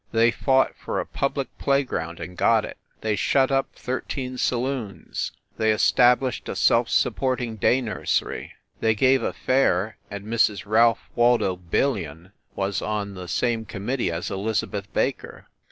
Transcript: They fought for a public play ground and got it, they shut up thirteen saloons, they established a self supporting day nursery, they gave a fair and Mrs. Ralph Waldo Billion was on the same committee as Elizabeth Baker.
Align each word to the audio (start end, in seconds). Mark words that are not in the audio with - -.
They 0.11 0.31
fought 0.31 0.73
for 0.75 0.99
a 0.99 1.05
public 1.05 1.55
play 1.59 1.83
ground 1.83 2.19
and 2.19 2.35
got 2.35 2.65
it, 2.65 2.79
they 3.01 3.15
shut 3.15 3.51
up 3.51 3.75
thirteen 3.75 4.39
saloons, 4.39 5.31
they 5.59 5.71
established 5.71 6.49
a 6.49 6.55
self 6.55 6.89
supporting 6.89 7.55
day 7.55 7.81
nursery, 7.81 8.53
they 8.79 8.95
gave 8.95 9.21
a 9.21 9.31
fair 9.31 9.97
and 10.09 10.25
Mrs. 10.25 10.63
Ralph 10.65 11.07
Waldo 11.13 11.55
Billion 11.55 12.31
was 12.55 12.81
on 12.81 13.13
the 13.13 13.27
same 13.27 13.63
committee 13.63 14.09
as 14.09 14.31
Elizabeth 14.31 14.91
Baker. 14.91 15.45